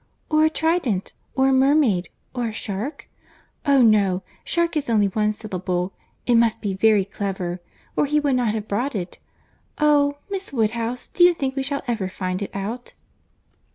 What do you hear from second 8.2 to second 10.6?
not have brought it. Oh! Miss